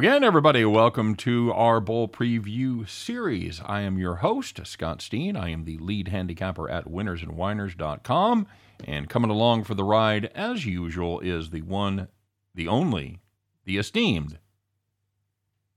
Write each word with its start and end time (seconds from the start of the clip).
again, 0.00 0.24
everybody. 0.24 0.64
Welcome 0.64 1.14
to 1.16 1.52
our 1.52 1.78
bowl 1.78 2.08
preview 2.08 2.88
series. 2.88 3.60
I 3.66 3.82
am 3.82 3.98
your 3.98 4.14
host, 4.14 4.58
Scott 4.66 5.02
Steen. 5.02 5.36
I 5.36 5.50
am 5.50 5.66
the 5.66 5.76
lead 5.76 6.08
handicapper 6.08 6.70
at 6.70 6.86
winnersandwhiners.com. 6.86 8.46
And 8.86 9.10
coming 9.10 9.30
along 9.30 9.64
for 9.64 9.74
the 9.74 9.84
ride, 9.84 10.30
as 10.34 10.64
usual, 10.64 11.20
is 11.20 11.50
the 11.50 11.60
one, 11.60 12.08
the 12.54 12.66
only, 12.66 13.18
the 13.66 13.76
esteemed 13.76 14.38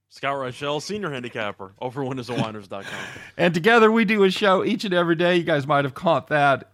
Scott 0.08 0.38
Rochelle, 0.38 0.80
senior 0.80 1.12
handicapper 1.12 1.74
over 1.82 2.02
winnersandwhiners.com. 2.02 2.86
and 3.38 3.54
together 3.54 3.92
we 3.92 4.06
do 4.06 4.24
a 4.24 4.32
show 4.32 4.64
each 4.64 4.86
and 4.86 4.94
every 4.94 5.16
day. 5.16 5.36
You 5.36 5.44
guys 5.44 5.68
might 5.68 5.84
have 5.84 5.96
caught 5.96 6.28
that. 6.28 6.73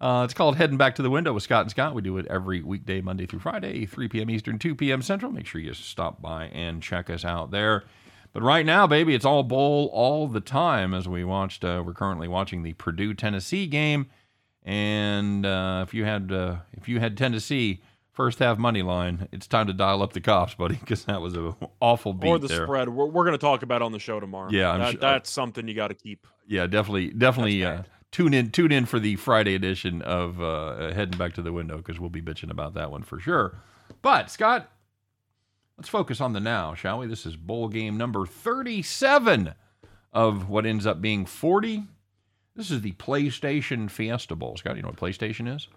Uh, 0.00 0.22
it's 0.24 0.32
called 0.34 0.56
Heading 0.56 0.78
Back 0.78 0.94
to 0.94 1.02
the 1.02 1.10
Window 1.10 1.32
with 1.34 1.42
Scott 1.42 1.62
and 1.62 1.70
Scott. 1.70 1.94
We 1.94 2.00
do 2.02 2.16
it 2.16 2.26
every 2.28 2.62
weekday, 2.62 3.00
Monday 3.02 3.26
through 3.26 3.40
Friday, 3.40 3.84
3 3.84 4.08
p.m. 4.08 4.30
Eastern, 4.30 4.58
2 4.58 4.74
p.m. 4.74 5.02
Central. 5.02 5.30
Make 5.30 5.46
sure 5.46 5.60
you 5.60 5.74
stop 5.74 6.22
by 6.22 6.46
and 6.46 6.82
check 6.82 7.10
us 7.10 7.24
out 7.24 7.50
there. 7.50 7.84
But 8.32 8.42
right 8.42 8.64
now, 8.64 8.86
baby, 8.86 9.14
it's 9.14 9.24
all 9.26 9.42
bowl 9.42 9.90
all 9.92 10.26
the 10.26 10.40
time 10.40 10.94
as 10.94 11.06
we 11.08 11.22
watched. 11.24 11.64
Uh, 11.64 11.82
we're 11.84 11.92
currently 11.92 12.28
watching 12.28 12.62
the 12.62 12.72
Purdue 12.74 13.12
Tennessee 13.12 13.66
game, 13.66 14.06
and 14.62 15.44
uh, 15.44 15.84
if 15.86 15.92
you 15.92 16.04
had 16.04 16.30
uh, 16.32 16.58
if 16.72 16.88
you 16.88 17.00
had 17.00 17.16
Tennessee 17.18 17.82
first 18.12 18.38
half 18.38 18.56
money 18.56 18.82
line, 18.82 19.26
it's 19.32 19.46
time 19.48 19.66
to 19.66 19.72
dial 19.72 20.02
up 20.02 20.12
the 20.12 20.20
cops, 20.20 20.54
buddy, 20.54 20.76
because 20.80 21.04
that 21.06 21.20
was 21.20 21.34
an 21.34 21.54
awful 21.80 22.14
beat 22.14 22.28
or 22.28 22.38
the 22.38 22.46
there. 22.48 22.66
spread. 22.66 22.88
We're, 22.88 23.06
we're 23.06 23.24
going 23.24 23.32
to 23.32 23.38
talk 23.38 23.62
about 23.62 23.82
on 23.82 23.92
the 23.92 23.98
show 23.98 24.20
tomorrow. 24.20 24.48
Yeah, 24.50 24.70
I'm 24.70 24.80
That- 24.80 24.90
sure- 24.92 25.00
that's 25.00 25.30
something 25.30 25.66
you 25.66 25.74
got 25.74 25.88
to 25.88 25.94
keep. 25.94 26.26
Yeah, 26.46 26.66
definitely, 26.68 27.10
definitely. 27.10 27.64
Tune 28.12 28.34
in, 28.34 28.50
tune 28.50 28.72
in 28.72 28.86
for 28.86 28.98
the 28.98 29.16
Friday 29.16 29.54
edition 29.54 30.02
of 30.02 30.42
uh, 30.42 30.92
heading 30.92 31.16
back 31.16 31.34
to 31.34 31.42
the 31.42 31.52
window 31.52 31.76
because 31.76 32.00
we'll 32.00 32.10
be 32.10 32.22
bitching 32.22 32.50
about 32.50 32.74
that 32.74 32.90
one 32.90 33.02
for 33.02 33.20
sure. 33.20 33.56
But 34.02 34.30
Scott, 34.30 34.70
let's 35.76 35.88
focus 35.88 36.20
on 36.20 36.32
the 36.32 36.40
now, 36.40 36.74
shall 36.74 36.98
we? 36.98 37.06
This 37.06 37.24
is 37.24 37.36
bowl 37.36 37.68
game 37.68 37.96
number 37.96 38.26
thirty-seven 38.26 39.54
of 40.12 40.48
what 40.48 40.66
ends 40.66 40.86
up 40.86 41.00
being 41.00 41.24
forty. 41.24 41.84
This 42.56 42.72
is 42.72 42.80
the 42.80 42.92
PlayStation 42.92 43.88
Fiesta 43.88 44.34
Bowl. 44.34 44.56
Scott, 44.56 44.76
you 44.76 44.82
know 44.82 44.88
what 44.88 44.96
PlayStation 44.96 45.54
is? 45.54 45.68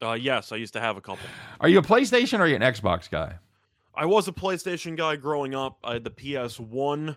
Uh, 0.00 0.12
yes, 0.12 0.52
I 0.52 0.56
used 0.56 0.72
to 0.72 0.80
have 0.80 0.96
a 0.96 1.00
couple. 1.00 1.28
Are 1.60 1.68
you 1.68 1.78
a 1.78 1.82
PlayStation 1.82 2.38
or 2.38 2.42
are 2.42 2.48
you 2.48 2.56
an 2.56 2.62
Xbox 2.62 3.10
guy? 3.10 3.34
I 3.94 4.06
was 4.06 4.28
a 4.28 4.32
PlayStation 4.32 4.96
guy 4.96 5.16
growing 5.16 5.54
up. 5.54 5.78
I 5.82 5.94
had 5.94 6.04
the 6.04 6.10
PS1. 6.10 7.16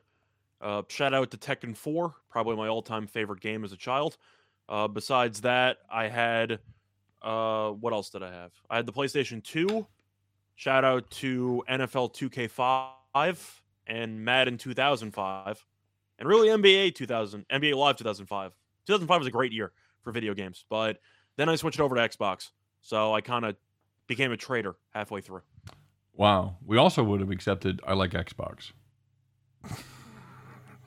Uh, 0.59 0.81
shout 0.89 1.13
out 1.13 1.31
to 1.31 1.37
Tekken 1.37 1.75
4, 1.75 2.13
probably 2.29 2.55
my 2.55 2.67
all-time 2.67 3.07
favorite 3.07 3.39
game 3.39 3.63
as 3.63 3.71
a 3.71 3.77
child. 3.77 4.17
Uh, 4.71 4.87
besides 4.87 5.41
that, 5.41 5.79
I 5.91 6.07
had 6.07 6.59
uh, 7.21 7.71
what 7.71 7.91
else 7.91 8.09
did 8.09 8.23
I 8.23 8.31
have? 8.31 8.53
I 8.69 8.77
had 8.77 8.85
the 8.85 8.93
PlayStation 8.93 9.43
2. 9.43 9.85
Shout 10.55 10.85
out 10.85 11.11
to 11.11 11.61
NFL 11.69 12.15
2K5 12.15 13.37
and 13.85 14.23
Madden 14.23 14.57
2005, 14.57 15.65
and 16.19 16.29
really 16.29 16.47
NBA 16.47 16.95
2000, 16.95 17.45
NBA 17.49 17.75
Live 17.75 17.97
2005. 17.97 18.53
2005 18.87 19.19
was 19.19 19.27
a 19.27 19.31
great 19.31 19.51
year 19.51 19.73
for 20.03 20.11
video 20.11 20.33
games, 20.33 20.63
but 20.69 20.99
then 21.35 21.49
I 21.49 21.55
switched 21.57 21.81
over 21.81 21.95
to 21.95 22.01
Xbox, 22.01 22.51
so 22.79 23.13
I 23.13 23.19
kind 23.19 23.43
of 23.43 23.57
became 24.07 24.31
a 24.31 24.37
traitor 24.37 24.77
halfway 24.91 25.19
through. 25.19 25.41
Wow. 26.13 26.55
We 26.65 26.77
also 26.77 27.03
would 27.03 27.19
have 27.19 27.31
accepted. 27.31 27.81
I 27.85 27.93
like 27.93 28.11
Xbox. 28.11 28.71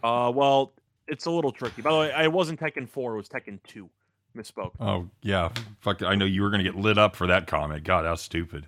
Uh, 0.03 0.31
well, 0.35 0.75
it's 1.09 1.27
a 1.27 1.31
little 1.31 1.53
tricky. 1.53 1.83
By 1.83 1.91
the 1.93 1.99
way, 1.99 2.13
I 2.13 2.29
wasn't 2.29 2.61
Tekken 2.61 2.89
4, 2.89 3.15
it 3.15 3.17
was 3.17 3.29
Tekken 3.29 3.59
2. 3.65 3.89
Misspoke. 4.37 4.73
Oh 4.81 5.09
yeah, 5.23 5.51
fuck! 5.81 6.03
I 6.03 6.17
know 6.17 6.25
you 6.25 6.43
were 6.43 6.51
gonna 6.51 6.65
get 6.65 6.75
lit 6.75 6.99
up 6.99 7.15
for 7.15 7.29
that 7.29 7.47
comment. 7.47 7.85
God, 7.85 8.05
how 8.05 8.17
stupid! 8.17 8.67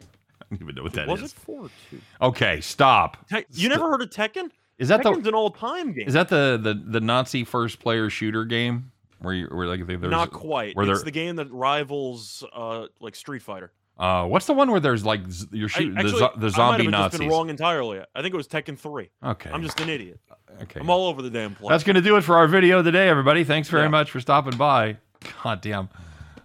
I 0.00 0.04
don't 0.48 0.62
even 0.62 0.74
know 0.76 0.84
what 0.84 0.92
that 0.92 1.08
was 1.08 1.22
it 1.22 1.30
4 1.32 1.64
or 1.64 1.70
2? 1.90 2.00
Okay, 2.22 2.60
stop. 2.60 3.28
Te- 3.28 3.44
you 3.52 3.68
never 3.68 3.90
heard 3.90 4.00
of 4.02 4.10
Tekken? 4.10 4.48
Is 4.78 4.88
that 4.88 5.02
Tekken's 5.02 5.24
the 5.24 5.30
an 5.30 5.34
all-time 5.34 5.92
game. 5.92 6.06
is 6.06 6.14
that 6.14 6.28
the 6.28 6.58
the 6.62 6.74
the 6.74 7.00
Nazi 7.00 7.42
first 7.44 7.80
player 7.80 8.08
shooter 8.10 8.44
game 8.44 8.92
where 9.18 9.34
you 9.34 9.46
where 9.48 9.66
like 9.66 9.84
there's 9.86 10.00
Not 10.02 10.30
quite. 10.32 10.76
where 10.76 10.88
It's 10.88 11.02
the 11.02 11.10
game 11.10 11.36
that 11.36 11.50
rivals 11.50 12.44
uh 12.52 12.86
like 13.00 13.16
Street 13.16 13.42
Fighter. 13.42 13.72
Uh 14.00 14.26
what's 14.26 14.46
the 14.46 14.54
one 14.54 14.70
where 14.70 14.80
there's 14.80 15.04
like 15.04 15.30
z- 15.30 15.46
you're 15.52 15.68
I- 15.68 15.78
shooting 15.78 15.96
actually, 15.98 16.12
the, 16.12 16.18
zo- 16.18 16.32
the 16.36 16.46
I 16.46 16.48
might 16.48 16.54
zombie 16.78 16.84
have 16.96 17.10
just 17.12 17.18
been 17.20 17.28
wrong 17.28 17.50
entirely. 17.50 18.00
I 18.14 18.22
think 18.22 18.32
it 18.34 18.36
was 18.36 18.48
Tekken 18.48 18.78
3. 18.78 19.10
Okay, 19.22 19.50
I'm 19.50 19.62
just 19.62 19.78
an 19.80 19.88
idiot. 19.90 20.18
okay. 20.62 20.80
I'm 20.80 20.88
all 20.90 21.06
over 21.08 21.20
the 21.22 21.28
damn 21.30 21.54
place. 21.54 21.68
That's 21.68 21.84
gonna 21.84 22.00
do 22.00 22.16
it 22.16 22.22
for 22.22 22.36
our 22.36 22.46
video 22.48 22.82
today, 22.82 23.08
everybody. 23.08 23.44
Thanks 23.44 23.68
very 23.68 23.82
Yeah. 23.84 23.88
much 23.90 24.10
for 24.10 24.18
stopping 24.20 24.56
by. 24.56 24.96
God 25.44 25.60
damn. 25.60 25.90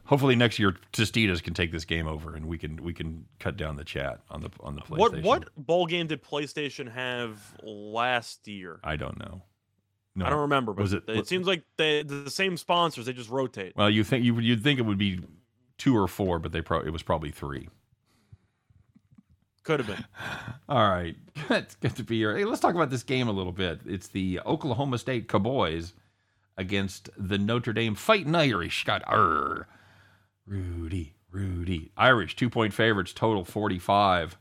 Hopefully 0.08 0.36
next 0.36 0.60
year 0.60 0.76
Tostitos 0.94 1.42
can 1.42 1.54
take 1.56 1.72
this 1.72 1.84
game 1.86 2.08
over 2.08 2.36
and 2.36 2.46
we 2.46 2.58
can 2.60 2.84
we 2.84 2.94
can 2.94 3.26
cut 3.40 3.58
down 3.58 3.76
the 3.78 3.84
chat 3.86 4.20
on 4.30 4.42
the 4.42 4.50
on 4.60 4.76
the 4.76 4.82
PlayStation. 4.82 4.98
what 5.00 5.22
what 5.24 5.56
bowl 5.56 5.86
game 5.88 6.08
did 6.08 6.22
PlayStation 6.22 6.92
have 6.92 7.40
last 7.64 8.48
year? 8.48 8.80
I 8.84 8.98
don't 8.98 9.18
know. 9.18 9.42
No. 10.18 10.26
I 10.26 10.30
don't 10.30 10.42
remember, 10.42 10.74
but 10.74 10.82
Was 10.84 10.94
it- 10.94 11.04
it, 11.08 11.28
seems 11.28 11.46
like 11.48 11.64
they 11.78 12.04
the 12.04 12.30
same 12.30 12.56
sponsors. 12.56 13.06
They 13.06 13.14
just 13.14 13.30
rotate. 13.30 13.74
Well, 13.76 13.90
you 13.90 14.04
think 14.04 14.24
you 14.26 14.38
you'd 14.40 14.62
think 14.64 14.78
it 14.80 14.84
would 14.84 14.98
be 14.98 15.20
two 15.78 15.96
or 15.98 16.08
four, 16.08 16.40
but 16.40 16.52
they 16.52 16.62
pro- 16.62 16.82
it 16.82 16.92
was 16.92 17.04
probably 17.04 17.32
three. 17.32 17.70
Could 19.64 19.80
have 19.80 19.88
been. 19.88 20.06
All 20.70 20.90
right, 20.90 21.16
it's 21.50 21.76
good 21.76 21.96
to 21.96 22.04
be 22.04 22.20
here. 22.20 22.38
Hey, 22.38 22.46
let's 22.46 22.62
talk 22.62 22.76
about 22.76 22.90
this 22.92 23.04
game 23.04 23.28
a 23.28 23.34
little 23.34 23.52
bit. 23.52 23.82
It's 23.86 24.08
the 24.08 24.40
Oklahoma 24.46 24.98
State 24.98 25.28
Cowboys 25.28 25.94
against 26.58 27.10
the 27.18 27.38
Notre 27.38 27.74
Dame 27.74 27.96
Fighting 27.96 28.36
Irish. 28.36 28.84
Got 28.86 29.04
er, 29.12 29.68
Rudy, 30.46 31.16
Rudy, 31.32 31.92
Irish 31.98 32.36
two 32.36 32.50
point 32.50 32.74
favorites, 32.74 33.12
total 33.12 33.44
forty 33.44 33.80
five. 33.80 34.38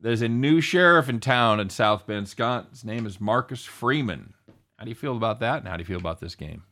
There's 0.00 0.22
a 0.22 0.28
new 0.28 0.60
sheriff 0.62 1.08
in 1.10 1.20
town 1.20 1.60
in 1.60 1.68
South 1.68 2.06
Bend, 2.06 2.28
Scott. 2.28 2.68
His 2.70 2.84
name 2.84 3.04
is 3.04 3.20
Marcus 3.20 3.64
Freeman. 3.64 4.32
How 4.78 4.84
do 4.84 4.88
you 4.90 4.94
feel 4.94 5.16
about 5.16 5.40
that? 5.40 5.58
And 5.58 5.68
how 5.68 5.76
do 5.76 5.82
you 5.82 5.86
feel 5.86 5.98
about 5.98 6.20
this 6.20 6.34
game? 6.34 6.62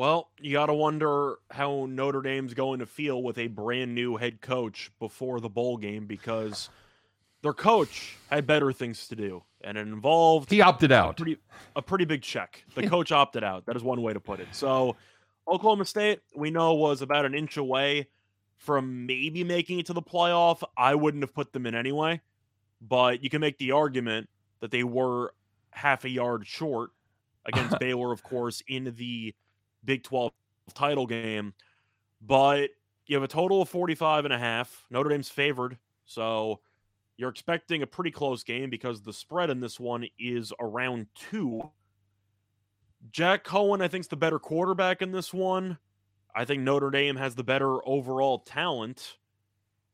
Well, 0.00 0.30
you 0.40 0.54
got 0.54 0.66
to 0.66 0.72
wonder 0.72 1.40
how 1.50 1.84
Notre 1.84 2.22
Dame's 2.22 2.54
going 2.54 2.78
to 2.78 2.86
feel 2.86 3.22
with 3.22 3.36
a 3.36 3.48
brand 3.48 3.94
new 3.94 4.16
head 4.16 4.40
coach 4.40 4.90
before 4.98 5.40
the 5.40 5.50
bowl 5.50 5.76
game 5.76 6.06
because 6.06 6.70
their 7.42 7.52
coach 7.52 8.16
had 8.30 8.46
better 8.46 8.72
things 8.72 9.08
to 9.08 9.14
do, 9.14 9.42
and 9.60 9.76
it 9.76 9.82
involved 9.82 10.50
He 10.50 10.62
opted 10.62 10.90
a 10.90 10.94
out. 10.94 11.18
pretty 11.18 11.36
a 11.76 11.82
pretty 11.82 12.06
big 12.06 12.22
check. 12.22 12.64
The 12.74 12.86
coach 12.88 13.12
opted 13.12 13.44
out. 13.44 13.66
That 13.66 13.76
is 13.76 13.82
one 13.82 14.00
way 14.00 14.14
to 14.14 14.20
put 14.20 14.40
it. 14.40 14.48
So, 14.52 14.96
Oklahoma 15.46 15.84
State, 15.84 16.20
we 16.34 16.50
know, 16.50 16.72
was 16.72 17.02
about 17.02 17.26
an 17.26 17.34
inch 17.34 17.58
away 17.58 18.08
from 18.56 19.04
maybe 19.04 19.44
making 19.44 19.80
it 19.80 19.86
to 19.88 19.92
the 19.92 20.00
playoff. 20.00 20.62
I 20.78 20.94
wouldn't 20.94 21.22
have 21.22 21.34
put 21.34 21.52
them 21.52 21.66
in 21.66 21.74
anyway, 21.74 22.22
but 22.80 23.22
you 23.22 23.28
can 23.28 23.42
make 23.42 23.58
the 23.58 23.72
argument 23.72 24.30
that 24.60 24.70
they 24.70 24.82
were 24.82 25.34
half 25.72 26.06
a 26.06 26.08
yard 26.08 26.46
short 26.46 26.92
against 27.44 27.78
Baylor, 27.80 28.12
of 28.12 28.22
course, 28.22 28.62
in 28.66 28.94
the 28.96 29.34
Big 29.84 30.02
12 30.02 30.32
title 30.74 31.06
game. 31.06 31.54
But 32.20 32.70
you 33.06 33.16
have 33.16 33.22
a 33.22 33.28
total 33.28 33.62
of 33.62 33.68
45 33.68 34.24
and 34.24 34.34
a 34.34 34.38
half. 34.38 34.86
Notre 34.90 35.10
Dame's 35.10 35.28
favored. 35.28 35.78
So 36.04 36.60
you're 37.16 37.30
expecting 37.30 37.82
a 37.82 37.86
pretty 37.86 38.10
close 38.10 38.42
game 38.42 38.70
because 38.70 39.02
the 39.02 39.12
spread 39.12 39.50
in 39.50 39.60
this 39.60 39.78
one 39.78 40.06
is 40.18 40.52
around 40.60 41.06
two. 41.14 41.70
Jack 43.12 43.44
Coan, 43.44 43.82
I 43.82 43.88
think, 43.88 44.02
is 44.02 44.08
the 44.08 44.16
better 44.16 44.38
quarterback 44.38 45.02
in 45.02 45.12
this 45.12 45.32
one. 45.32 45.78
I 46.34 46.44
think 46.44 46.62
Notre 46.62 46.90
Dame 46.90 47.16
has 47.16 47.34
the 47.34 47.42
better 47.42 47.86
overall 47.88 48.38
talent, 48.38 49.16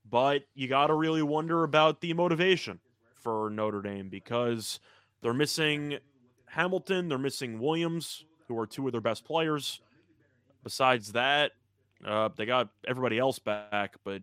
but 0.08 0.42
you 0.54 0.68
got 0.68 0.88
to 0.88 0.94
really 0.94 1.22
wonder 1.22 1.64
about 1.64 2.00
the 2.00 2.12
motivation 2.12 2.80
for 3.14 3.50
Notre 3.50 3.82
Dame 3.82 4.08
because 4.08 4.78
they're 5.22 5.32
missing 5.32 5.98
Hamilton, 6.46 7.08
they're 7.08 7.18
missing 7.18 7.58
Williams, 7.58 8.24
who 8.48 8.58
are 8.58 8.66
two 8.66 8.87
of 8.87 8.93
their 8.93 9.00
best 9.00 9.25
players. 9.25 9.81
Besides 10.62 11.12
that, 11.12 11.52
uh, 12.04 12.28
they 12.37 12.46
got 12.46 12.69
everybody 12.87 13.19
else 13.19 13.38
back. 13.38 13.94
But 14.04 14.22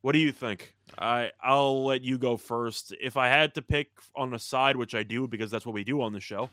what 0.00 0.12
do 0.12 0.18
you 0.18 0.32
think? 0.32 0.74
I 0.98 1.30
I'll 1.42 1.84
let 1.84 2.02
you 2.02 2.18
go 2.18 2.36
first. 2.36 2.94
If 3.00 3.16
I 3.16 3.28
had 3.28 3.54
to 3.54 3.62
pick 3.62 3.90
on 4.16 4.34
a 4.34 4.38
side, 4.38 4.76
which 4.76 4.94
I 4.94 5.02
do 5.02 5.28
because 5.28 5.50
that's 5.50 5.66
what 5.66 5.74
we 5.74 5.84
do 5.84 6.02
on 6.02 6.12
the 6.12 6.20
show, 6.20 6.50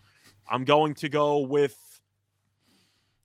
I'm 0.49 0.65
going 0.65 0.93
to 0.95 1.09
go 1.09 1.39
with. 1.39 1.77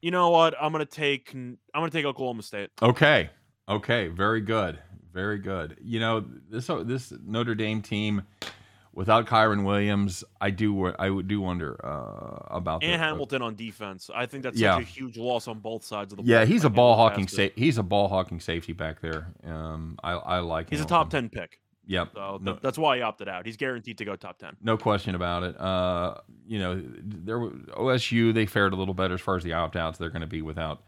You 0.01 0.11
know 0.11 0.31
what? 0.31 0.55
I'm 0.61 0.73
gonna 0.73 0.87
take. 0.87 1.35
I'm 1.35 1.59
gonna 1.75 1.91
take 1.91 2.07
Oklahoma 2.07 2.43
State. 2.43 2.71
Okay. 2.81 3.31
Okay. 3.69 4.09
Very 4.09 4.41
good. 4.41 4.79
Very 5.13 5.39
good. 5.39 5.77
You 5.83 6.01
know 6.01 6.25
this 6.49 6.71
this 6.85 7.13
Notre 7.25 7.55
Dame 7.55 7.83
team 7.83 8.23
without 8.93 9.27
Kyren 9.27 9.65
Williams, 9.65 10.25
I 10.41 10.51
do 10.51 10.87
I 10.99 11.09
do 11.23 11.41
wonder 11.41 11.79
uh, 11.85 12.57
about 12.57 12.83
And 12.83 12.95
the- 12.95 12.99
Hamilton 12.99 13.43
on 13.43 13.55
defense. 13.57 14.11
I 14.15 14.27
think 14.27 14.43
that's 14.43 14.59
Yeah. 14.59 14.75
such 14.77 14.83
a 14.83 14.87
huge 14.87 15.17
loss 15.17 15.49
on 15.49 15.59
both 15.61 15.85
sides 15.85 16.13
of 16.13 16.17
the 16.19 16.23
ball. 16.23 16.31
Yeah, 16.31 16.45
he's 16.45 16.65
a 16.65 16.71
ball 16.71 16.97
hawking 16.97 17.25
past 17.27 17.39
it. 17.39 17.53
sa- 17.55 17.61
he's 17.61 17.79
a 17.79 17.83
ball 17.83 18.09
hawking 18.09 18.41
safety 18.41 18.73
back 18.73 19.01
there. 19.01 19.33
Um, 19.45 19.97
I 20.03 20.13
I 20.13 20.39
like. 20.41 20.71
He's 20.71 20.81
a 20.81 20.85
top 20.85 21.11
ten 21.11 21.29
pick, 21.29 21.61
Yep. 21.87 22.11
so 22.15 22.39
no, 22.43 22.59
that's 22.61 22.79
why 22.79 22.97
he 22.97 23.03
opted 23.03 23.29
out. 23.29 23.47
He's 23.47 23.57
guaranteed 23.57 23.99
to 23.99 24.05
go 24.05 24.17
top 24.17 24.39
ten. 24.39 24.57
no 24.63 24.77
question 24.77 25.15
about 25.15 25.43
it. 25.45 25.61
Uh, 25.61 26.15
you 26.47 26.59
know, 26.59 26.83
there 27.03 27.39
OSU 27.39 28.33
they 28.35 28.47
fared 28.47 28.73
a 28.73 28.77
little 28.77 28.95
better 28.95 29.15
as 29.15 29.21
far 29.21 29.37
as 29.37 29.45
the 29.45 29.53
opt 29.53 29.77
outs. 29.77 29.99
They're 29.99 30.11
going 30.11 30.21
to 30.23 30.27
be 30.27 30.43
without 30.43 30.83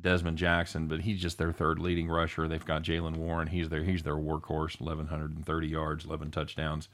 Dezmon 0.00 0.34
Jackson, 0.34 0.88
but 0.88 1.00
he's 1.00 1.20
just 1.20 1.38
their 1.38 1.52
third 1.52 1.78
leading 1.78 2.08
rusher. 2.08 2.46
They've 2.48 2.64
got 2.64 2.82
Jaylen 2.82 3.16
Warren. 3.16 3.48
He's 3.48 3.68
their 3.70 3.82
he's 3.82 4.02
their 4.02 4.16
workhorse. 4.16 4.80
Eleven 4.80 5.06
hundred 5.06 5.34
and 5.36 5.44
thirty 5.46 5.68
yards, 5.68 6.04
eleven 6.04 6.30
touchdowns. 6.30 6.88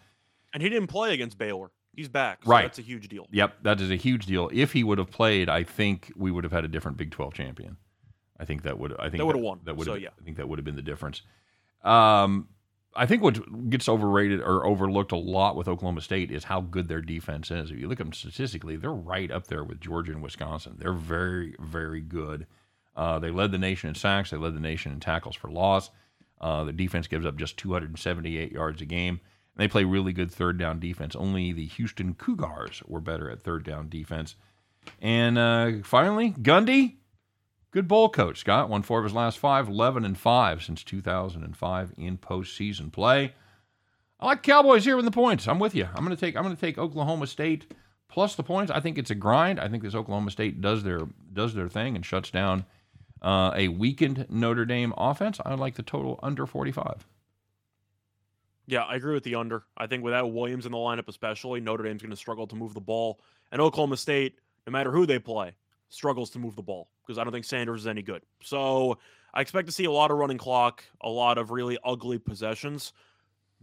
And 0.53 0.63
he 0.63 0.69
didn't 0.69 0.89
play 0.89 1.15
against 1.15 1.39
Baylor. 1.39 1.71
He's 1.95 2.09
back. 2.09 2.45
So 2.45 2.51
Right. 2.51 2.63
That's 2.63 2.79
a 2.79 2.83
huge 2.83 3.09
deal. 3.09 3.27
Yep, 3.31 3.63
that 3.63 3.81
is 3.81 3.91
a 3.91 3.97
huge 3.97 4.27
deal. 4.27 4.51
If 4.53 4.73
he 4.73 4.83
would 4.83 4.99
have 4.99 5.11
played, 5.11 5.49
I 5.49 5.63
think 5.63 6.11
we 6.17 6.31
would 6.31 6.45
have 6.45 6.53
had 6.53 6.65
a 6.65 6.69
different 6.69 6.97
Big 6.97 7.11
Twelve 7.11 7.35
champion. 7.35 7.77
I 8.39 8.45
think 8.45 8.63
that 8.63 8.79
would. 8.79 8.95
I 8.99 9.05
think 9.05 9.19
That 9.19 9.27
would've 9.27 9.43
won. 9.43 9.61
That 9.65 9.77
would. 9.77 9.85
So, 9.85 9.93
have 9.93 10.03
yeah. 10.03 10.09
I 10.19 10.25
think 10.25 10.39
that 10.39 10.49
would 10.49 10.59
have 10.59 10.65
been 10.65 10.77
the 10.77 10.83
difference. 10.83 11.23
Um, 11.85 12.49
I 12.95 13.07
think 13.07 13.23
what 13.23 13.71
gets 13.71 13.89
overrated 13.89 14.41
or 14.41 14.67
overlooked 14.67 15.13
a 15.13 15.17
lot 15.17 15.57
with 15.57 15.67
Oklahoma 15.69 16.01
State 16.01 16.31
is 16.31 16.45
how 16.45 16.61
good 16.61 16.89
their 16.89 17.01
defense 17.01 17.51
is. 17.51 17.71
If 17.71 17.79
you 17.79 17.89
look 17.89 18.01
at 18.01 18.07
them 18.07 18.13
statistically, 18.13 18.77
they're 18.77 18.93
right 18.93 19.31
up 19.31 19.47
there 19.47 19.65
with 19.65 19.81
Georgia 19.81 20.13
and 20.13 20.23
Wisconsin. 20.23 20.77
They're 20.79 20.93
very, 20.93 21.55
very 21.59 22.01
good. 22.01 22.47
Uh, 22.95 23.19
they 23.19 23.31
led 23.31 23.51
the 23.53 23.59
nation 23.59 23.89
in 23.89 23.95
sacks. 23.95 24.31
They 24.31 24.37
led 24.37 24.55
the 24.55 24.61
nation 24.61 24.93
in 24.93 25.01
tackles 25.01 25.37
for 25.37 25.51
loss. 25.51 25.91
Uh, 26.41 26.65
the 26.65 26.73
defense 26.73 27.07
gives 27.07 27.25
up 27.25 27.37
just 27.37 27.57
278 27.57 28.53
yards 28.53 28.83
a 28.83 28.85
game. 28.85 29.21
And 29.55 29.63
they 29.63 29.69
play 29.69 29.85
really 29.85 30.13
good 30.13 30.31
third 30.31 30.59
down 30.59 30.81
defense. 30.81 31.15
Only 31.15 31.53
the 31.53 31.67
Houston 31.67 32.15
Cougars 32.15 32.83
were 32.87 33.01
better 33.01 33.31
at 33.31 33.43
third 33.43 33.65
down 33.65 33.89
defense. 33.89 34.37
And 35.01 35.39
uh, 35.39 35.73
finally, 35.85 36.33
Gundy, 36.33 36.97
good 37.71 37.87
bowl 37.87 38.09
coach. 38.09 38.41
Scott 38.41 38.69
won 38.69 38.83
four 38.83 38.99
of 38.99 39.05
his 39.05 39.15
last 39.15 39.39
five, 39.39 39.69
11 39.69 40.05
and 40.05 40.19
five 40.19 40.63
since 40.63 40.83
2005 40.83 41.93
in 41.97 42.19
postseason 42.19 42.91
play. 42.91 43.35
I 44.19 44.27
like 44.27 44.43
Cowboys 44.43 44.85
here 44.85 44.97
with 44.97 45.05
the 45.05 45.11
points. 45.11 45.49
I'm 45.49 45.59
with 45.59 45.75
you. 45.75 45.85
I'm 45.85 46.05
going 46.05 46.17
to 46.17 46.21
take 46.21 46.37
I'm 46.37 46.45
going 46.45 46.55
to 46.55 46.61
take 46.61 46.79
Oklahoma 46.79 47.27
State 47.27 47.73
plus 48.09 48.37
the 48.37 48.45
points. 48.45 48.71
I 48.71 48.79
think 48.79 48.97
it's 48.97 49.11
a 49.11 49.17
grind. 49.17 49.59
I 49.59 49.69
think 49.69 49.83
this 49.83 49.97
Oklahoma 49.97 50.31
State 50.31 50.61
does 50.61 50.85
their 50.85 51.01
does 51.33 51.55
their 51.55 51.69
thing 51.69 51.97
and 51.97 52.07
shuts 52.07 52.31
down 52.31 52.65
uh, 53.21 53.53
a 53.57 53.69
weakened 53.69 54.27
Notre 54.29 54.65
Dame 54.65 54.95
offense. 54.97 55.41
I 55.45 55.55
like 55.55 55.75
the 55.75 55.83
total 55.83 56.21
under 56.23 56.47
45. 56.47 57.07
Yeah, 58.67 58.83
I 58.83 58.95
agree 58.97 59.15
with 59.15 59.25
the 59.25 59.35
under. 59.35 59.65
I 59.77 59.87
think 59.87 60.05
without 60.05 60.33
Williams 60.33 60.67
in 60.67 60.73
the 60.73 60.79
lineup, 60.79 61.09
especially, 61.09 61.61
Notre 61.61 61.85
Dame's 61.85 62.03
going 62.03 62.11
to 62.11 62.17
struggle 62.17 62.47
to 62.47 62.55
move 62.57 62.75
the 62.75 62.81
ball. 62.81 63.21
And 63.51 63.61
Oklahoma 63.61 63.97
State, 63.97 64.39
no 64.67 64.71
matter 64.71 64.93
who 64.93 65.05
they 65.05 65.19
play, 65.19 65.55
struggles 65.89 66.31
to 66.31 66.39
move 66.39 66.57
the 66.57 66.63
ball 66.63 66.89
because 67.05 67.19
I 67.19 67.25
don't 67.25 67.33
think 67.33 67.45
Sanders 67.45 67.83
is 67.83 67.87
any 67.87 68.03
good. 68.03 68.23
So 68.43 68.99
I 69.35 69.41
expect 69.41 69.67
to 69.67 69.73
see 69.73 69.85
a 69.85 69.91
lot 69.91 70.11
of 70.11 70.17
running 70.19 70.39
clock, 70.39 70.85
a 71.01 71.09
lot 71.09 71.39
of 71.39 71.51
really 71.51 71.77
ugly 71.85 72.19
possessions. 72.19 72.93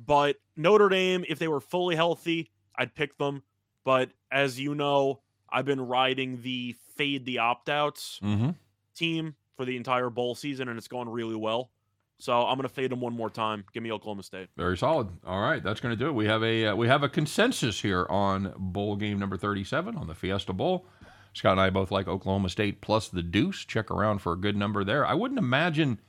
But 0.06 0.38
Notre 0.56 0.90
Dame, 0.90 1.26
if 1.28 1.40
they 1.40 1.48
were 1.48 1.60
fully 1.62 1.96
healthy, 1.96 2.52
I'd 2.76 2.94
pick 2.94 3.18
them. 3.18 3.44
But 3.84 4.12
as 4.32 4.60
you 4.60 4.76
know, 4.76 5.22
I've 5.50 5.66
been 5.66 5.82
riding 5.82 6.42
the 6.42 6.76
fade 6.96 7.26
the 7.26 7.40
opt 7.40 7.70
outs 7.70 8.20
Mm-hmm. 8.24 8.52
team 8.96 9.36
for 9.56 9.66
the 9.66 9.76
entire 9.76 10.10
bowl 10.10 10.36
season, 10.36 10.70
and 10.70 10.78
it's 10.78 10.88
going 10.88 11.10
really 11.10 11.36
well. 11.36 11.72
So 12.22 12.34
I'm 12.46 12.58
going 12.58 12.68
to 12.68 12.74
fade 12.74 12.92
them 12.92 13.00
one 13.00 13.14
more 13.14 13.30
time. 13.30 13.64
Give 13.74 13.82
me 13.82 13.92
Oklahoma 13.94 14.24
State. 14.24 14.50
Very 14.58 14.78
solid. 14.78 15.08
All 15.26 15.40
right, 15.42 15.64
that's 15.64 15.80
going 15.80 15.94
to 15.94 16.00
do 16.00 16.08
it. 16.10 16.12
We 16.14 16.26
have 16.26 16.44
a 16.44 16.68
uh, 16.68 16.76
we 16.76 16.88
have 16.88 17.02
a 17.02 17.10
consensus 17.10 17.82
here 17.82 18.06
on 18.10 18.54
bowl 18.58 18.98
game 18.98 19.18
number 19.20 19.38
37 19.38 19.96
on 19.96 20.08
the 20.08 20.14
Fiesta 20.14 20.52
Bowl. 20.54 20.86
Scott 21.34 21.54
and 21.54 21.62
I 21.62 21.70
both 21.70 21.92
like 21.92 22.08
Oklahoma 22.08 22.50
State 22.50 22.82
plus 22.82 23.08
the 23.08 23.24
deuce. 23.24 23.64
Check 23.64 23.90
around 23.90 24.20
for 24.20 24.34
a 24.34 24.38
good 24.38 24.58
number 24.58 24.84
there. 24.84 25.06
I 25.06 25.14
wouldn't 25.14 25.38
imagine. 25.38 26.00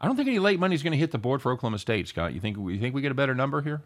I 0.00 0.06
don't 0.06 0.16
think 0.16 0.28
any 0.28 0.38
late 0.38 0.58
money 0.60 0.74
is 0.74 0.82
going 0.82 0.92
to 0.92 0.98
hit 0.98 1.10
the 1.10 1.18
board 1.18 1.42
for 1.42 1.52
Oklahoma 1.52 1.78
State. 1.78 2.08
Scott, 2.08 2.32
you 2.32 2.40
think 2.40 2.56
you 2.56 2.78
think 2.78 2.94
we 2.94 3.02
get 3.02 3.12
a 3.12 3.16
better 3.16 3.34
number 3.34 3.60
here? 3.60 3.82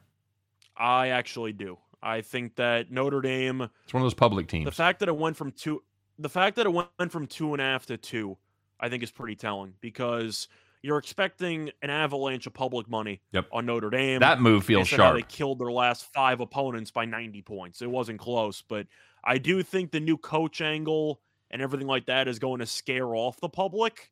I 0.76 1.08
actually 1.08 1.52
do. 1.52 1.78
I 2.02 2.20
think 2.20 2.56
that 2.56 2.90
Notre 2.90 3.20
Dame, 3.20 3.68
It's 3.84 3.94
one 3.94 4.02
of 4.02 4.04
those 4.04 4.14
public 4.14 4.48
teams. 4.48 4.64
the 4.64 4.70
fact 4.72 5.00
that 5.00 5.08
it 5.08 5.16
went 5.16 5.36
from 5.36 5.52
two, 5.52 5.82
the 6.18 6.28
fact 6.28 6.56
that 6.56 6.66
it 6.66 6.72
went 6.72 7.10
from 7.10 7.26
two 7.26 7.52
and 7.52 7.60
a 7.60 7.64
half 7.64 7.86
to 7.86 7.96
two, 7.96 8.36
I 8.78 8.88
think 8.88 9.02
is 9.02 9.10
pretty 9.10 9.36
telling 9.36 9.74
because 9.80 10.48
you're 10.82 10.98
expecting 10.98 11.70
an 11.80 11.90
avalanche 11.90 12.46
of 12.46 12.52
public 12.54 12.88
money 12.90 13.20
Yep. 13.32 13.46
on 13.52 13.66
Notre 13.66 13.88
Dame. 13.90 14.20
that 14.20 14.40
move 14.40 14.64
feels 14.64 14.88
sharp. 14.88 15.14
They 15.16 15.22
killed 15.22 15.58
their 15.60 15.70
last 15.70 16.04
five 16.12 16.40
opponents 16.40 16.90
by 16.90 17.04
90 17.04 17.42
points. 17.42 17.80
It 17.82 17.90
wasn't 17.90 18.18
close, 18.18 18.62
but 18.62 18.86
I 19.24 19.38
do 19.38 19.62
think 19.62 19.92
the 19.92 20.00
new 20.00 20.16
coach 20.16 20.60
angle 20.60 21.20
and 21.50 21.62
everything 21.62 21.86
like 21.86 22.06
that 22.06 22.26
is 22.28 22.38
going 22.38 22.58
to 22.60 22.66
scare 22.66 23.14
off 23.14 23.38
the 23.40 23.48
public. 23.48 24.10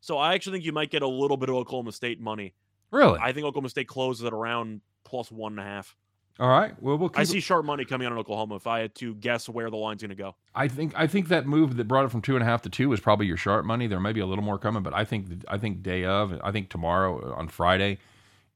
So 0.00 0.18
I 0.18 0.34
actually 0.34 0.54
think 0.54 0.64
you 0.64 0.72
might 0.72 0.90
get 0.90 1.02
a 1.02 1.06
little 1.08 1.36
bit 1.36 1.48
of 1.48 1.54
Oklahoma 1.54 1.92
State 1.92 2.20
money. 2.20 2.54
Really? 2.90 3.18
I 3.22 3.32
think 3.32 3.46
Oklahoma 3.46 3.68
State 3.68 3.86
closes 3.86 4.24
at 4.24 4.32
around 4.32 4.80
plus 5.04 5.30
one 5.30 5.52
and 5.52 5.60
a 5.60 5.64
half. 5.64 5.96
All 6.40 6.48
right. 6.48 6.74
Well, 6.82 6.96
we'll 6.96 7.08
keep 7.10 7.18
I 7.18 7.22
it- 7.22 7.28
see 7.28 7.40
sharp 7.40 7.64
money 7.64 7.84
coming 7.84 8.06
out 8.06 8.12
on 8.12 8.18
Oklahoma 8.18 8.56
if 8.56 8.66
I 8.66 8.80
had 8.80 8.94
to 8.96 9.14
guess 9.14 9.48
where 9.48 9.70
the 9.70 9.76
line's 9.76 10.02
going 10.02 10.10
to 10.10 10.14
go. 10.16 10.34
I 10.54 10.68
think 10.68 10.92
I 10.96 11.06
think 11.06 11.28
that 11.28 11.46
move 11.46 11.76
that 11.76 11.88
brought 11.88 12.04
it 12.04 12.10
from 12.10 12.22
two 12.22 12.34
and 12.34 12.42
a 12.42 12.46
half 12.46 12.62
to 12.62 12.70
two 12.70 12.92
is 12.92 13.00
probably 13.00 13.26
your 13.26 13.36
sharp 13.36 13.64
money. 13.64 13.86
There 13.86 14.00
may 14.00 14.12
be 14.12 14.20
a 14.20 14.26
little 14.26 14.44
more 14.44 14.58
coming, 14.58 14.82
but 14.82 14.94
I 14.94 15.04
think 15.04 15.26
I 15.48 15.58
think 15.58 15.82
day 15.82 16.04
of, 16.04 16.38
I 16.42 16.50
think 16.50 16.68
tomorrow 16.68 17.32
uh, 17.32 17.38
on 17.38 17.48
Friday, 17.48 17.98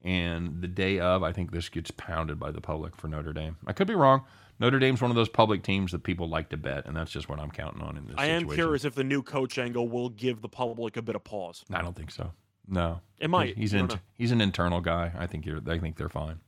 and 0.03 0.61
the 0.61 0.67
day 0.67 0.99
of, 0.99 1.23
I 1.23 1.31
think 1.31 1.51
this 1.51 1.69
gets 1.69 1.91
pounded 1.91 2.39
by 2.39 2.51
the 2.51 2.61
public 2.61 2.95
for 2.95 3.07
Notre 3.07 3.33
Dame. 3.33 3.57
I 3.65 3.73
could 3.73 3.87
be 3.87 3.95
wrong. 3.95 4.23
Notre 4.59 4.79
Dame's 4.79 5.01
one 5.01 5.11
of 5.11 5.15
those 5.15 5.29
public 5.29 5.61
teams 5.61 5.91
that 5.91 6.03
people 6.03 6.27
like 6.27 6.49
to 6.49 6.57
bet, 6.57 6.87
and 6.87 6.95
that's 6.95 7.11
just 7.11 7.29
what 7.29 7.39
I'm 7.39 7.51
counting 7.51 7.81
on 7.81 7.95
in 7.95 8.07
this 8.07 8.15
I 8.17 8.25
am 8.27 8.49
curious 8.49 8.85
if 8.85 8.95
the 8.95 9.03
new 9.03 9.21
coach 9.21 9.59
angle 9.59 9.87
will 9.87 10.09
give 10.09 10.41
the 10.41 10.49
public 10.49 10.97
a 10.97 11.01
bit 11.01 11.15
of 11.15 11.23
pause. 11.23 11.63
I 11.71 11.81
don't 11.81 11.95
think 11.95 12.11
so. 12.11 12.31
No, 12.67 12.99
It 13.19 13.29
might. 13.29 13.55
He's 13.55 13.73
in, 13.73 13.89
he's 14.15 14.31
an 14.31 14.41
internal 14.41 14.81
guy. 14.81 15.13
I 15.17 15.25
think 15.25 15.45
you're. 15.45 15.61
I 15.67 15.79
think 15.79 15.95
they're 15.95 16.09
fine. 16.09 16.41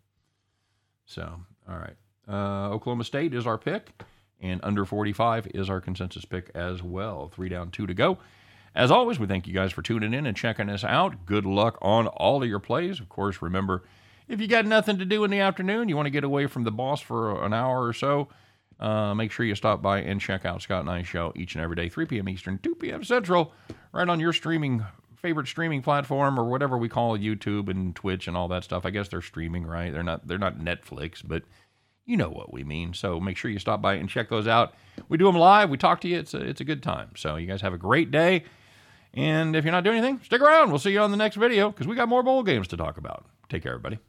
So, 1.09 1.41
all 1.67 1.75
right. 1.75 1.95
Uh, 2.27 2.69
Oklahoma 2.69 3.03
State 3.03 3.33
is 3.33 3.47
our 3.47 3.57
pick, 3.57 4.03
and 4.39 4.59
under 4.63 4.85
45 4.85 5.47
is 5.55 5.67
our 5.67 5.81
consensus 5.81 6.23
pick 6.23 6.51
as 6.53 6.83
well. 6.83 7.29
Three 7.29 7.49
down, 7.49 7.71
two 7.71 7.87
to 7.87 7.95
go. 7.95 8.19
As 8.75 8.91
always, 8.91 9.17
we 9.17 9.25
thank 9.25 9.47
you 9.47 9.53
guys 9.53 9.71
for 9.71 9.81
tuning 9.81 10.13
in 10.13 10.27
and 10.27 10.37
checking 10.37 10.69
us 10.69 10.83
out. 10.83 11.25
Good 11.25 11.47
luck 11.47 11.79
on 11.81 12.05
all 12.05 12.43
of 12.43 12.47
your 12.47 12.59
plays. 12.59 12.99
Of 12.99 13.09
course, 13.09 13.41
remember, 13.41 13.83
if 14.27 14.39
you 14.39 14.47
got 14.47 14.67
nothing 14.67 14.99
to 14.99 15.05
do 15.05 15.23
in 15.23 15.31
the 15.31 15.39
afternoon, 15.39 15.89
you 15.89 15.95
want 15.95 16.05
to 16.05 16.11
get 16.11 16.23
away 16.23 16.45
from 16.45 16.63
the 16.63 16.71
boss 16.71 17.01
for 17.01 17.43
an 17.43 17.53
hour 17.53 17.83
or 17.83 17.93
so, 17.93 18.27
uh, 18.79 19.15
make 19.15 19.31
sure 19.31 19.47
you 19.47 19.55
stop 19.55 19.81
by 19.81 20.01
and 20.01 20.21
check 20.21 20.45
out 20.45 20.61
Scott 20.61 20.81
and 20.81 20.91
I 20.91 21.01
show 21.01 21.33
each 21.35 21.55
and 21.55 21.63
every 21.63 21.75
day, 21.75 21.89
3 21.89 22.05
p.m. 22.05 22.29
Eastern, 22.29 22.59
2 22.59 22.75
p.m. 22.75 23.03
Central, 23.03 23.51
right 23.91 24.07
on 24.07 24.19
your 24.19 24.31
streaming 24.31 24.85
favorite 25.21 25.47
streaming 25.47 25.81
platform 25.81 26.39
or 26.39 26.45
whatever 26.45 26.77
we 26.77 26.89
call 26.89 27.17
YouTube 27.17 27.69
and 27.69 27.95
Twitch 27.95 28.27
and 28.27 28.35
all 28.35 28.47
that 28.49 28.63
stuff. 28.63 28.85
I 28.85 28.89
guess 28.89 29.07
they're 29.09 29.21
streaming, 29.21 29.65
right? 29.65 29.91
They're 29.91 30.03
not 30.03 30.27
they're 30.27 30.37
not 30.37 30.59
Netflix, 30.59 31.21
but 31.25 31.43
you 32.05 32.17
know 32.17 32.29
what 32.29 32.51
we 32.51 32.63
mean. 32.63 32.93
So 32.93 33.19
make 33.19 33.37
sure 33.37 33.51
you 33.51 33.59
stop 33.59 33.81
by 33.81 33.93
and 33.95 34.09
check 34.09 34.29
those 34.29 34.47
out. 34.47 34.73
We 35.09 35.17
do 35.17 35.25
them 35.25 35.35
live. 35.37 35.69
We 35.69 35.77
talk 35.77 36.01
to 36.01 36.07
you. 36.07 36.17
It's 36.17 36.33
a, 36.33 36.39
it's 36.39 36.61
a 36.61 36.65
good 36.65 36.81
time. 36.81 37.11
So 37.15 37.35
you 37.35 37.45
guys 37.45 37.61
have 37.61 37.73
a 37.73 37.77
great 37.77 38.09
day. 38.09 38.45
And 39.13 39.55
if 39.55 39.63
you're 39.63 39.71
not 39.71 39.83
doing 39.83 39.97
anything, 39.97 40.19
stick 40.23 40.41
around. 40.41 40.69
We'll 40.69 40.79
see 40.79 40.91
you 40.91 41.01
on 41.01 41.11
the 41.11 41.17
next 41.17 41.35
video 41.35 41.69
because 41.69 41.87
we 41.87 41.95
got 41.95 42.09
more 42.09 42.23
bowl 42.23 42.43
games 42.43 42.67
to 42.69 42.77
talk 42.77 42.97
about. 42.97 43.25
Take 43.49 43.63
care, 43.63 43.73
everybody. 43.73 43.99